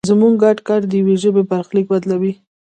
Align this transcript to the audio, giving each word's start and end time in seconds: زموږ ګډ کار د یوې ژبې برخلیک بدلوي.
زموږ 0.09 0.33
ګډ 0.43 0.57
کار 0.67 0.81
د 0.87 0.91
یوې 1.01 1.15
ژبې 1.23 1.43
برخلیک 1.51 1.85
بدلوي. 1.91 2.33